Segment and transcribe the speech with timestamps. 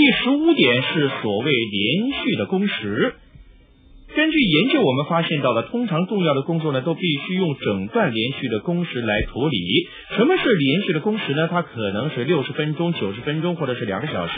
[0.00, 3.16] 第十五点是所谓连续的工时。
[4.42, 9.88] 研究，我们发现到了，通常重要的工作呢，都必须用整段连续的工时来处理。
[10.16, 11.48] 什么是连续的工时呢？
[11.50, 14.34] 它可能是六十分钟、九十分钟，或者是两个小时。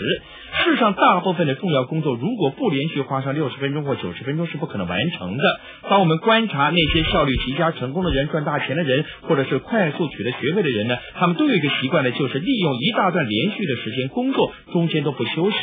[0.64, 5.44] 事实上，大部分的重要工作，如果不连续花上六十分钟或九十分钟，是不可能完成的。
[5.88, 15.56] 当我们观察那些效率极佳、成功的人、赚大钱的人，或者是快速取得学位的人呢，他们都有一个习惯呢，就是利用一大段连续的时间工作，中间都不休息。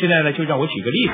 [0.00, 1.12] 现在呢，就让我举个例子。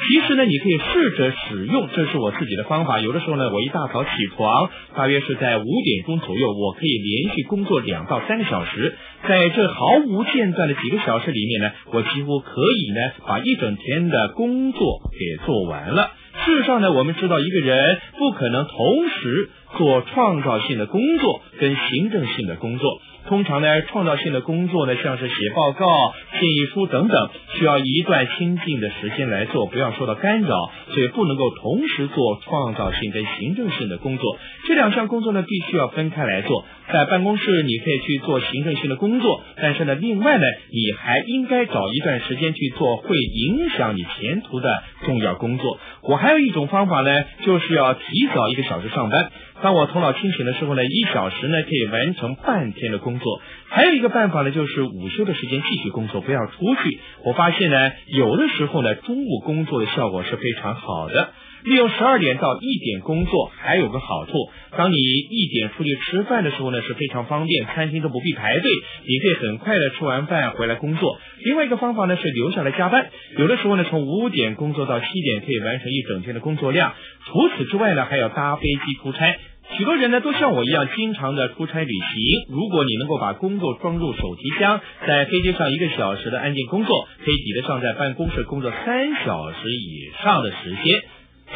[0.00, 3.00] 其实呢，你可以试着使用，这是我自己的方法。
[3.00, 8.96] 有的时候呢，我一大早起床，大约是在五点钟左右，我可以连续工作两到三个小时。
[9.28, 14.80] 在这毫无间断的几个小时里面呢，我几乎可以呢把一整天的工作
[15.12, 16.12] 给做完了。
[16.46, 23.00] 事实上呢，我们知道一个人不可能同时做创造性的工作跟行政性的工作。
[23.28, 25.86] 通常呢，创造性的工作呢，像是写报告、
[26.32, 34.38] 建议书等等，需要一段清静的时间来做，不要受到干扰，所以不能够同时做创造性跟行政性的工作。
[34.66, 36.64] 这两项工作呢，必须要分开来做。
[36.90, 45.78] 在办公室，你可以去做行政性的工作，但是呢，另外呢，你还应该找一段时间去做会影响你前途的重要工作。
[46.02, 47.10] 我还有一种方法呢，
[47.44, 48.00] 就是要提
[48.34, 49.30] 早一个小时上班。
[49.62, 53.42] 当我头脑清醒的时候呢，一小时那可以完成半天的工作。
[53.68, 57.00] 还有一个办法呢，就是午休的时间继续工作，不要出去。
[57.24, 61.32] 我发现呢，有的时候呢，中午工作的效果是非常好的。
[61.64, 64.32] 利用十二点到一点工作还有个好处，
[64.76, 68.70] 当你一点出去吃饭的时候呢，是非常方便，餐厅都不必排队，
[69.06, 71.18] 你可以很快的吃完饭回来工作。
[71.44, 76.94] 另外一个方法呢是留下来加班，有的时候呢从五点工作到七点可以完成一整天的工作量。
[77.26, 79.38] 除此之外呢，还要搭飞机出差。
[79.76, 82.54] 许多人呢都像我一样，经常的出差旅行。
[82.56, 91.02] 如果你能够把工作装入手提箱，在飞机上一个小时的安静工作，可以抵得上在办公室工作三小时以上的时间。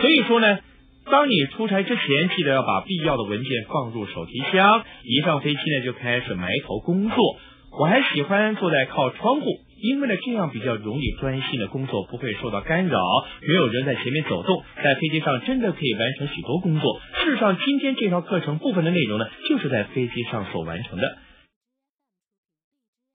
[0.05, 0.59] 所以说呢，
[1.11, 4.85] 当你出差之前，记得要把必要的文件放入手提箱。
[5.03, 7.17] 一上飞机呢，就开始埋头工作。
[7.81, 9.47] 我还喜欢坐在靠窗户。
[9.81, 13.01] 因为呢，这样比较容易专心的工作，不会受到干扰，
[13.49, 17.01] 没有人在前面走动，在飞机上真的可以完成许多工作。
[17.25, 21.17] 事实上，今天这套课程部分的内容呢，就是在飞机上所完成的。